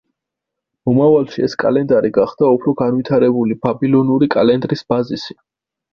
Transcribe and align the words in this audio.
მომავალში 0.89 1.43
ეს 1.49 1.57
კალენდარი 1.65 2.11
გახდა 2.17 2.49
უფრო 2.55 2.75
განვითარებული 2.81 3.59
ბაბილონური 3.67 4.31
კალენდრის 4.37 4.87
ბაზისი. 4.95 5.39